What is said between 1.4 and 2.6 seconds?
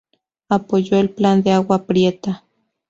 de Agua Prieta.